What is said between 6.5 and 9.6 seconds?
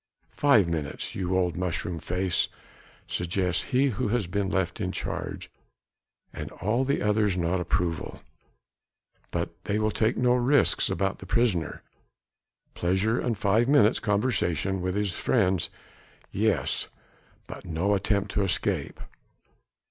all the others nod approval. But